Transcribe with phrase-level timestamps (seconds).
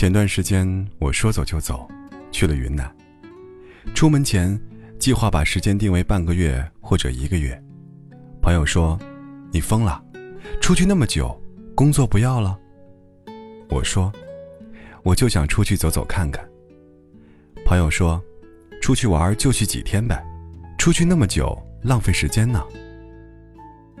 [0.00, 0.66] 前段时间
[0.98, 1.86] 我说走就走，
[2.32, 2.90] 去了云南。
[3.94, 4.58] 出门前
[4.98, 7.62] 计划把时间定为半个月或者一个月。
[8.40, 8.98] 朋友说
[9.52, 10.02] ：“你疯了，
[10.58, 11.38] 出去那么久，
[11.74, 12.58] 工作不要了？”
[13.68, 14.10] 我说
[15.04, 16.42] ：“我就想出去走走看看。”
[17.66, 18.24] 朋友说
[18.80, 20.24] ：“出去玩就去几天呗，
[20.78, 22.64] 出去那么久浪费时间呢。”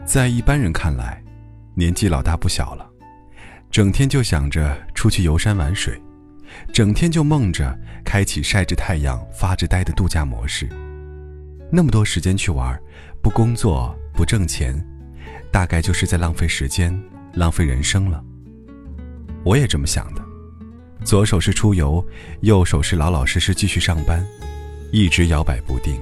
[0.06, 1.22] 在一般人看来，
[1.74, 2.88] 年纪老大不小了。
[3.70, 5.98] 整天就想着出去游山玩水，
[6.74, 10.68] 整天就梦着开启晒着太阳发着呆的度假模式。
[11.72, 12.78] 那么多时间去玩，
[13.22, 14.78] 不工作不挣钱，
[15.50, 16.94] 大概就是在浪费时间、
[17.32, 18.22] 浪费人生了。
[19.42, 20.22] 我也这么想的，
[21.02, 22.06] 左手是出游，
[22.42, 24.22] 右手是老老实实继续上班，
[24.92, 25.98] 一直摇摆不定，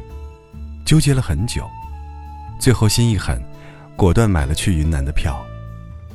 [0.84, 1.64] 纠结了很久，
[2.58, 3.40] 最后心一狠，
[3.96, 5.40] 果断买了去云南的票。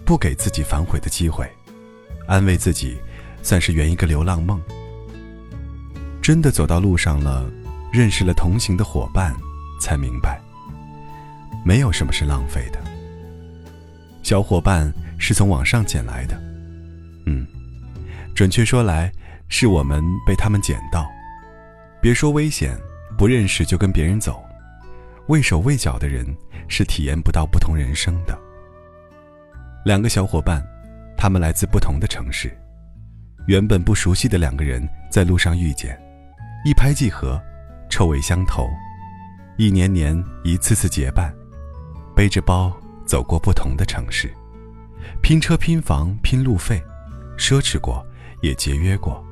[0.04, 1.50] 不给自己反悔的机会，
[2.28, 2.98] 安慰自己，
[3.42, 4.62] 算是圆一个流浪梦。
[6.22, 7.50] 真的走到路上了，
[7.92, 9.36] 认识了同行的伙伴，
[9.80, 10.42] 才明白，
[11.66, 12.80] 没有什么是浪费的。
[14.22, 16.42] 小伙伴是从网上捡来的，
[17.26, 17.46] 嗯，
[18.34, 19.12] 准确说来，
[19.50, 21.06] 是我们被他们捡到。
[22.02, 22.78] 别说危险，
[23.18, 24.42] 不认识就跟别人走，
[25.28, 26.26] 畏手畏脚的人
[26.70, 28.38] 是体验不到不同人生的。
[29.84, 30.66] 两个小伙伴，
[31.24, 32.52] 他们来自不同的城市，
[33.48, 35.98] 原本不熟悉的两个人在路上遇见，
[36.66, 37.42] 一拍即合，
[37.90, 38.68] 臭味相投，
[39.58, 41.34] 一年年一次次结伴，
[42.14, 44.34] 背着包走过不同的城市，
[45.22, 46.84] 拼车拼房拼路费，
[47.38, 48.06] 奢侈过
[48.42, 49.26] 也节约过。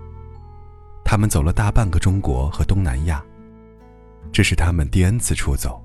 [1.04, 3.22] 他们走了大半个中国和东南亚，
[4.32, 5.84] 这是他们第 N 次出走。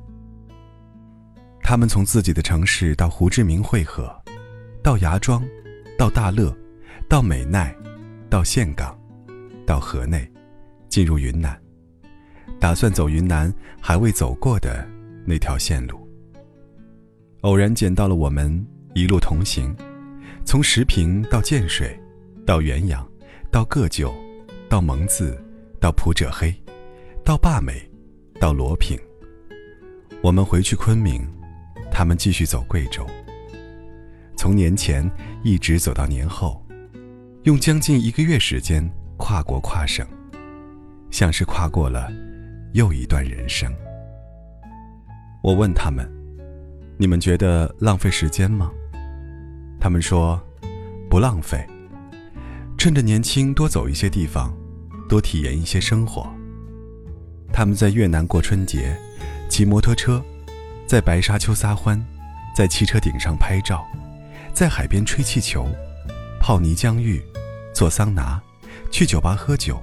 [1.64, 4.08] 他们从自己的城市到胡志明汇合。
[4.84, 5.42] 到芽庄，
[5.98, 6.54] 到大乐，
[7.08, 7.74] 到美奈，
[8.28, 8.96] 到岘港，
[9.66, 10.30] 到河内，
[10.90, 11.58] 进入云南，
[12.60, 14.86] 打算走云南还未走过的
[15.24, 16.06] 那条线路。
[17.40, 19.74] 偶然捡到了我们，一路同行，
[20.44, 21.98] 从石屏到建水，
[22.44, 23.06] 到元阳，
[23.50, 24.14] 到个旧，
[24.68, 25.34] 到蒙自，
[25.80, 26.54] 到普者黑，
[27.24, 27.72] 到坝美，
[28.38, 28.98] 到罗平。
[30.20, 31.26] 我们回去昆明，
[31.90, 33.06] 他们继续走贵州。
[34.36, 35.10] 从年前
[35.42, 36.62] 一直走到年后，
[37.44, 40.06] 用将近一个月时间跨国跨省，
[41.10, 42.12] 像是跨过了
[42.74, 43.72] 又一段人生。
[45.42, 46.06] 我问他们
[46.98, 48.70] ：“你们觉得浪费时间吗？”
[49.80, 50.40] 他们说
[51.08, 51.66] ：“不浪费，
[52.76, 54.54] 趁着年轻多走一些地方，
[55.08, 56.28] 多体验一些生活。”
[57.52, 58.96] 他们在越南过春节，
[59.48, 60.22] 骑摩托车，
[60.86, 62.04] 在白沙丘撒欢，
[62.54, 63.86] 在汽车顶上拍照。
[64.56, 65.68] 在海边吹气球，
[66.40, 67.22] 泡泥浆浴，
[67.74, 68.40] 做桑拿，
[68.90, 69.78] 去酒吧喝酒，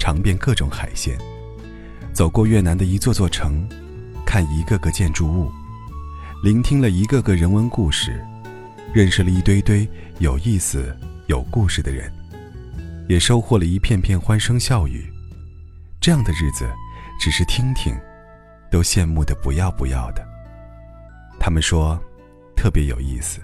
[0.00, 1.16] 尝遍各种海鲜，
[2.12, 3.64] 走过越南的一座座城，
[4.26, 5.48] 看一个个建筑物，
[6.42, 8.20] 聆听了一个个人文故事，
[8.92, 9.88] 认识了一堆堆
[10.18, 10.92] 有意思、
[11.28, 12.12] 有故事的人，
[13.08, 15.08] 也收获了一片片欢声笑语。
[16.00, 16.68] 这样的日子，
[17.20, 17.94] 只是听听，
[18.72, 20.26] 都羡慕的不要不要的。
[21.38, 21.96] 他们说，
[22.56, 23.40] 特别有意思。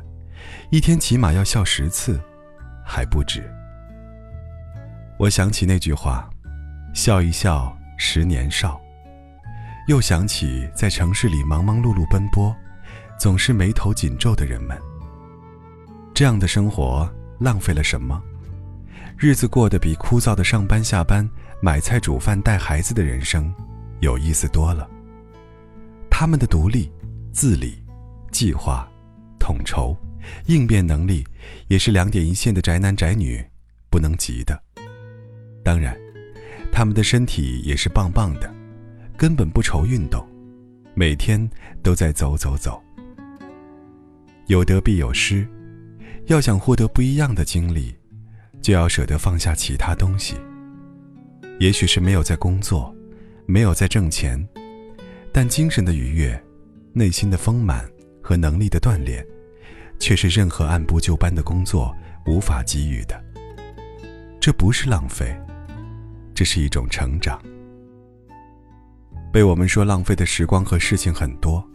[0.70, 2.20] 一天起码要笑十次，
[2.84, 3.48] 还不止。
[5.18, 6.28] 我想起那句话
[6.94, 8.80] ：“笑一笑，十年少。”
[9.88, 12.54] 又想起在城市里忙忙碌碌奔波，
[13.18, 14.76] 总是眉头紧皱的人们。
[16.12, 17.08] 这样的生活
[17.38, 18.20] 浪费了什么？
[19.16, 21.28] 日子过得比枯燥的上班下班、
[21.62, 23.54] 买菜煮饭带孩子的人生
[24.00, 24.88] 有意思多了。
[26.10, 26.92] 他们的独立、
[27.32, 27.82] 自理、
[28.30, 28.86] 计划、
[29.38, 29.96] 统筹。
[30.46, 31.24] 应变能力
[31.68, 33.44] 也是两点一线的宅男宅女
[33.90, 34.60] 不能及的。
[35.64, 35.96] 当然，
[36.70, 38.52] 他们的身体也是棒棒的，
[39.16, 40.26] 根本不愁运动，
[40.94, 41.48] 每天
[41.82, 42.80] 都在走走走。
[44.46, 45.46] 有得必有失，
[46.26, 47.94] 要想获得不一样的经历，
[48.62, 50.36] 就要舍得放下其他东西。
[51.58, 52.94] 也许是没有在工作，
[53.46, 54.46] 没有在挣钱，
[55.32, 56.40] 但精神的愉悦、
[56.92, 57.84] 内心的丰满
[58.22, 59.26] 和能力的锻炼。
[59.98, 61.94] 却是任何按部就班的工作
[62.26, 63.22] 无法给予的。
[64.40, 65.36] 这不是浪费，
[66.34, 67.40] 这是一种成长。
[69.32, 71.68] 被我们说浪费的时光和事情很多，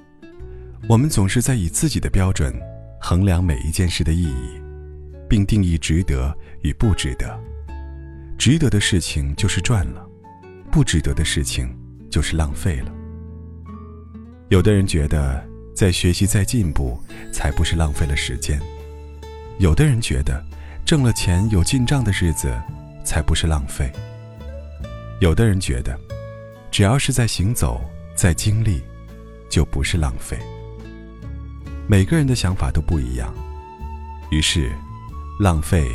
[0.87, 2.53] 我们总是在以自己的标准
[2.99, 4.61] 衡量每一件事的意义，
[5.29, 7.37] 并定义值得与不值得。
[8.37, 10.07] 值得的事情就是赚了，
[10.71, 11.77] 不值得的事情
[12.09, 12.91] 就是浪费了。
[14.49, 15.50] 有的人觉得。
[15.81, 17.01] 在学习，在进步，
[17.33, 18.61] 才不是浪费了时间。
[19.57, 20.45] 有的人觉得，
[20.85, 22.55] 挣了钱有进账的日子，
[23.03, 23.91] 才不是浪费。
[25.21, 25.99] 有的人觉得，
[26.69, 27.81] 只要是在行走，
[28.15, 28.79] 在经历，
[29.49, 30.37] 就不是浪费。
[31.87, 33.33] 每个人的想法都不一样，
[34.29, 34.71] 于是，
[35.39, 35.91] 浪费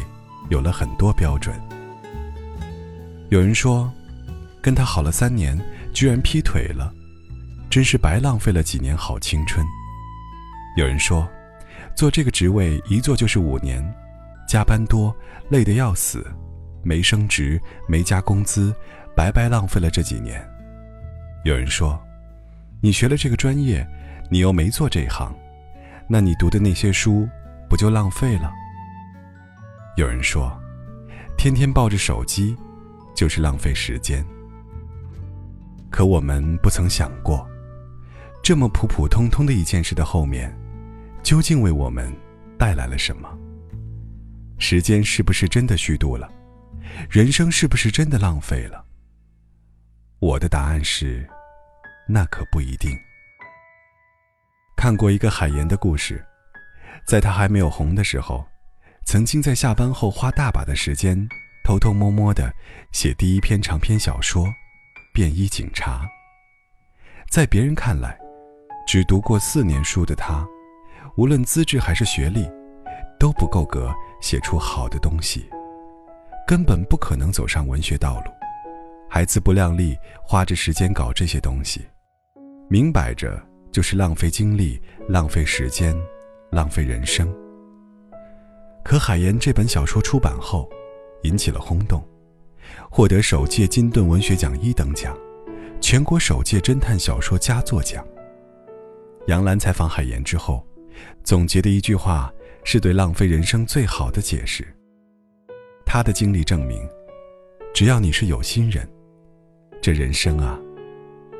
[0.50, 1.55] 有了很多标准。
[3.29, 3.89] 有人说，
[4.61, 5.56] 跟他好了三年，
[5.94, 6.93] 居然劈腿了，
[7.71, 9.65] 真是白浪费了几年好青春。
[10.76, 11.28] 有人说，
[11.94, 13.82] 做这个职位一做就是五年，
[14.46, 15.14] 加班多，
[15.49, 16.25] 累得要死，
[16.84, 18.75] 没升职，没加工资，
[19.17, 20.40] 白白浪费了这几年。
[21.44, 21.99] 有人说，
[22.81, 23.84] 你学了这个专业，
[24.31, 25.34] 你又没做这一行，
[26.08, 27.29] 那你读的那些书
[27.69, 28.52] 不就浪费了？
[29.96, 30.56] 有人说，
[31.37, 32.56] 天天抱着手机。
[33.17, 34.22] 就是浪费时间。
[35.90, 37.49] 可我们不曾想过，
[38.43, 40.55] 这么普普通通的一件事的后面，
[41.26, 42.14] 究竟为我们
[42.56, 43.28] 带来了什么？
[44.58, 46.31] 时间是不是真的虚度了？
[47.11, 48.84] 人生是不是真的浪费了？
[50.20, 51.28] 我的答案是，
[52.06, 52.96] 那可不一定。
[54.76, 56.25] 看过一个海岩的故事，
[57.05, 58.46] 在他还没有红的时候，
[59.05, 61.29] 曾经在下班后花大把的时间。
[61.64, 62.55] 偷偷摸摸的
[62.93, 64.46] 写第一篇长篇小说
[65.12, 66.05] 《便衣警察》。
[67.29, 68.17] 在别人看来，
[68.87, 70.46] 只读过四年书的他，
[71.17, 72.49] 无论资质还是学历，
[73.19, 75.49] 都不够格写出好的东西，
[76.47, 78.31] 根本不可能走上文学道路，
[79.08, 81.87] 还自不量力花着时间搞这些东西，
[82.69, 85.97] 明摆着就是浪费精力、浪费时间、
[86.50, 87.32] 浪费人生。
[88.85, 90.69] 可海岩这本小说出版后，
[91.23, 92.06] 引起了轰动，
[92.91, 95.17] 获得首届金盾文学奖一等奖，
[95.81, 98.06] 全国首届侦探小说佳作奖。
[99.26, 100.64] 杨澜采访海岩之后，
[101.25, 102.32] 总结的一句话
[102.64, 104.66] 是对浪费人生最好的解释。
[105.84, 106.88] 他的经历证明，
[107.72, 108.88] 只要你是有心人，
[109.81, 110.58] 这人生啊，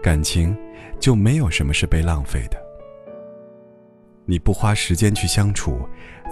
[0.03, 0.57] 感情
[1.01, 2.57] 就没有什么是被浪费的。
[4.25, 5.81] 你不花时间去相处，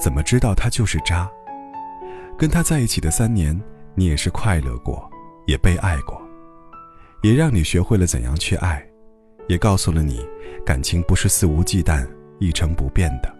[0.00, 1.30] 怎么知道他就是渣？
[2.36, 3.60] 跟他在一起的三年，
[3.94, 5.08] 你也是快乐过，
[5.46, 6.20] 也被爱过，
[7.22, 8.84] 也让你学会了怎样去爱，
[9.48, 10.26] 也告诉了你，
[10.66, 12.04] 感情不是肆无忌惮、
[12.38, 13.34] 一成不变的，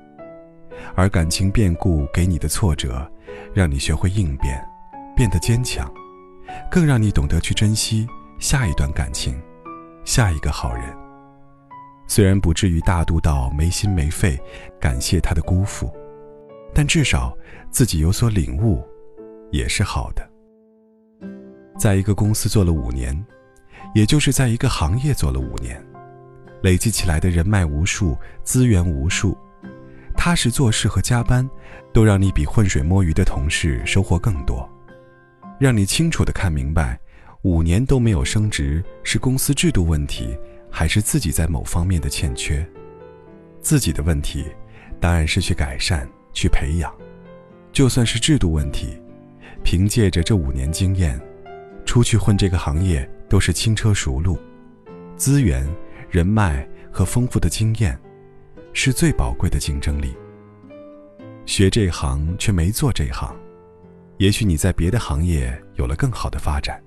[0.94, 3.11] 而感情变故给你的挫折，
[3.52, 4.64] 让你学会应变，
[5.17, 5.93] 变得坚强，
[6.70, 8.06] 更让你懂得去珍惜
[8.38, 9.41] 下一段感情，
[10.05, 10.85] 下一个好人。
[12.06, 14.38] 虽然不至于大度到没心没肺
[14.81, 15.91] 感谢他的辜负。
[16.76, 17.32] 但至少
[17.70, 18.82] 自己有所领悟，
[19.52, 20.29] 也是好的。
[21.79, 23.25] 在一个公司做了五年，
[23.94, 25.81] 也就是在一个行业做了五年，
[26.64, 29.37] 累积起来的人脉无数，资源无数，
[30.16, 31.46] 踏实做事和加班，
[31.93, 34.66] 都让你比浑水摸鱼的同事收获更多，
[35.61, 36.99] 让你清楚的看明白，
[37.43, 40.34] 五年都没有升职是公司制度问题，
[40.70, 42.67] 还是自己在某方面的欠缺。
[43.60, 44.46] 自己的问题，
[44.99, 46.08] 当然是去改善。
[46.32, 46.93] 去培养，
[47.72, 49.00] 就算是制度问题，
[49.62, 51.20] 凭借着这五年经验，
[51.84, 54.37] 出去混这个行业都是轻车熟路。
[55.17, 55.64] 资源、
[56.14, 58.00] 人脉和丰富的经验，
[58.72, 60.14] 是最宝贵的竞争力。
[61.44, 63.34] 学这行却没做这行，
[64.19, 66.81] 也许你在别的行业有了更好的发展，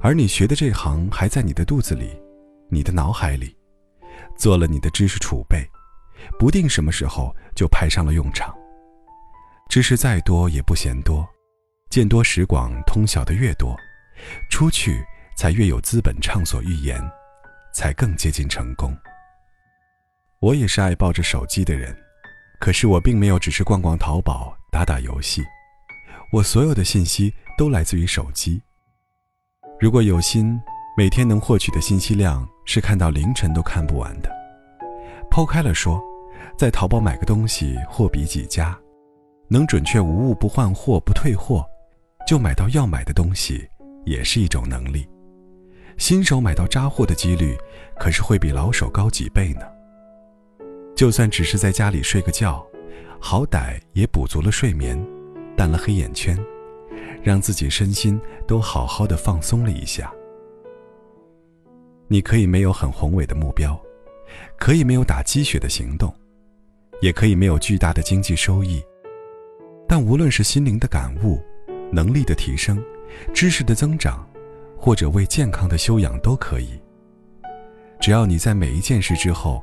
[0.00, 2.16] 而你学的这行还在你的肚子里，
[2.70, 3.56] 你的脑海里，
[4.36, 5.68] 做了你的知识储备。
[6.38, 8.54] 不定什么时候就派上了用场。
[9.68, 11.28] 知识再多也不嫌多，
[11.90, 13.76] 见多识广，通晓的越多，
[14.48, 15.04] 出去
[15.36, 17.02] 才越有资本畅所欲言，
[17.78, 18.92] 才更接近成功。
[20.40, 21.96] 我也是爱抱着手机的人，
[22.58, 25.44] 可是我并没有只是逛逛淘宝、打打游戏，
[26.32, 28.60] 我所有的信息都来自于手机。
[29.78, 30.60] 如果有心，
[30.96, 34.28] 每天能获取的信息量是看到凌晨都看不完的。
[35.30, 36.02] 抛开了说。
[36.56, 38.76] 在淘宝买个东西，货比几家，
[39.48, 41.64] 能准确无误不换货不退货，
[42.26, 43.68] 就买到要买的东西，
[44.04, 45.08] 也是一种能力。
[45.98, 47.58] 新手买到渣货的几率，
[47.98, 49.62] 可是会比老手高几倍呢。
[50.96, 52.64] 就算只是在家里睡个觉，
[53.20, 54.98] 好歹也补足了睡眠，
[55.56, 56.38] 淡了黑眼圈，
[57.22, 60.12] 让自己身心都好好的放松了一下。
[62.06, 63.78] 你可以没有很宏伟的目标，
[64.56, 66.14] 可以没有打鸡血的行动。
[67.00, 68.82] 也可以没有巨大的经济收益，
[69.86, 71.40] 但无论是心灵的感悟、
[71.92, 72.82] 能力的提升、
[73.32, 74.28] 知识的增长，
[74.78, 76.80] 或者为健康的修养都可以。
[78.00, 79.62] 只要你在每一件事之后，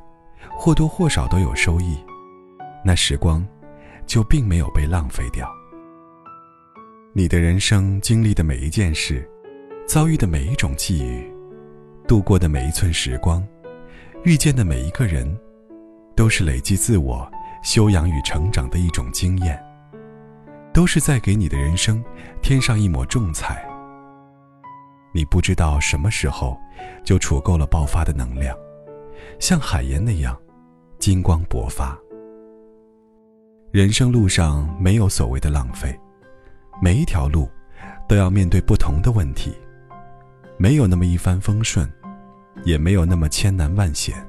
[0.57, 1.97] 或多或少都有收益，
[2.83, 3.43] 那时光
[4.05, 5.49] 就并没有被浪费掉。
[7.13, 9.27] 你的人生经历的每一件事，
[9.87, 11.33] 遭遇的每一种际遇，
[12.05, 13.41] 度过的每一寸时光，
[14.25, 15.25] 遇见的每一个人，
[16.13, 17.25] 都是累积自我
[17.63, 19.57] 修养与成长的一种经验，
[20.73, 22.03] 都是在给你的人生
[22.41, 23.65] 添上一抹重彩。
[25.15, 26.59] 你不知道什么时候
[27.05, 28.53] 就储够了爆发的能量，
[29.39, 30.37] 像海盐那样
[30.99, 31.97] 金光勃发。
[33.71, 35.97] 人生路上没有所谓的浪费，
[36.81, 37.49] 每一条路
[38.09, 39.55] 都要面对不同的问题，
[40.57, 41.89] 没有那么一帆风顺，
[42.65, 44.21] 也没有那么千难万险。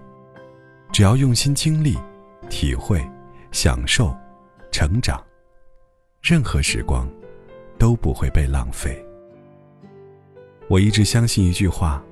[0.92, 1.98] 只要用心经历、
[2.48, 3.04] 体会、
[3.50, 4.16] 享受、
[4.70, 5.20] 成长，
[6.22, 7.08] 任何时光
[7.76, 9.04] 都不会被浪费。
[10.68, 12.02] 我一直相信一句话：“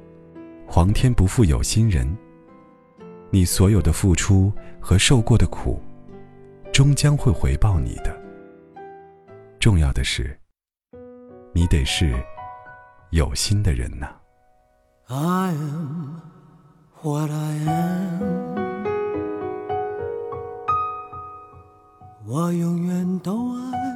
[0.65, 2.17] 皇天不负有心人。”
[3.31, 5.83] 你所有的付出和受过的苦，
[6.73, 8.17] 终将会回报你的。
[9.59, 10.39] 重要的是，
[11.53, 12.15] 你得是
[13.11, 14.15] 有心的人呐。
[22.27, 23.94] 我永远都爱。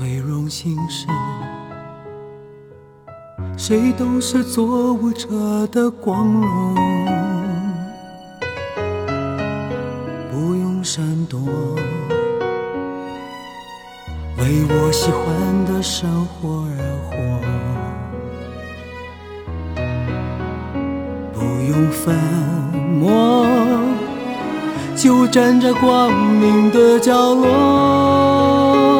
[0.00, 1.06] 最荣幸是
[3.54, 5.28] 谁都是做舞者
[5.66, 6.74] 的光荣，
[10.32, 11.38] 不用闪躲，
[14.38, 17.12] 为我喜欢的生活而活。
[21.34, 21.40] 不
[21.70, 22.16] 用粉
[22.98, 23.44] 墨，
[24.96, 28.99] 就站在光明的角落。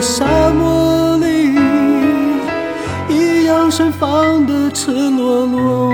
[0.00, 1.54] 沙漠里，
[3.08, 5.92] 一样盛放的赤裸裸。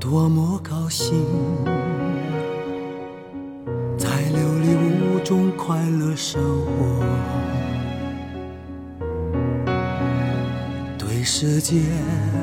[0.00, 1.24] 多么高兴！
[3.98, 7.04] 在琉璃屋中快乐生活，
[10.96, 11.82] 对世界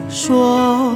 [0.10, 0.96] 说，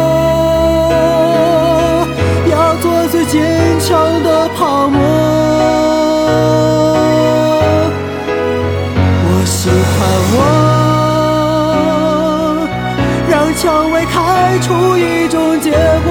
[13.61, 15.69] 蔷薇开出一种结
[16.03, 16.09] 果。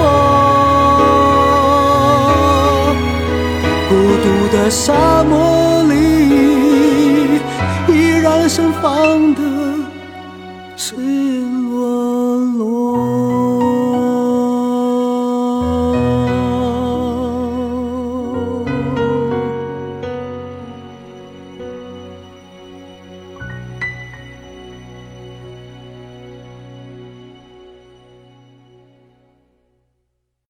[3.89, 5.93] 孤独的沙漠里，
[7.89, 9.41] 依然盛放的
[10.77, 11.40] 是。